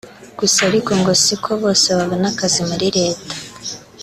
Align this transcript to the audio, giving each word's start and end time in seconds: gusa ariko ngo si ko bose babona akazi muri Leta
gusa 0.39 0.59
ariko 0.69 0.91
ngo 0.99 1.11
si 1.23 1.35
ko 1.43 1.51
bose 1.63 1.87
babona 1.97 2.27
akazi 2.33 2.61
muri 2.69 2.87
Leta 2.97 3.33